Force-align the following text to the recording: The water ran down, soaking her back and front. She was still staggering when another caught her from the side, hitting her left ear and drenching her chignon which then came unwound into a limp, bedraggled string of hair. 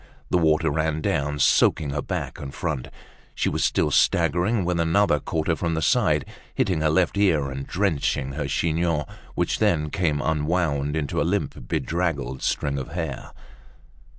The 0.31 0.39
water 0.39 0.71
ran 0.71 1.01
down, 1.01 1.37
soaking 1.37 1.91
her 1.91 2.01
back 2.01 2.39
and 2.39 2.51
front. 2.51 2.87
She 3.35 3.49
was 3.49 3.63
still 3.63 3.91
staggering 3.91 4.65
when 4.65 4.79
another 4.79 5.19
caught 5.19 5.45
her 5.47 5.55
from 5.55 5.75
the 5.75 5.81
side, 5.83 6.25
hitting 6.55 6.81
her 6.81 6.89
left 6.89 7.19
ear 7.19 7.51
and 7.51 7.67
drenching 7.67 8.31
her 8.31 8.47
chignon 8.47 9.05
which 9.35 9.59
then 9.59 9.91
came 9.91 10.19
unwound 10.19 10.95
into 10.95 11.21
a 11.21 11.21
limp, 11.21 11.67
bedraggled 11.67 12.41
string 12.41 12.79
of 12.79 12.93
hair. 12.93 13.29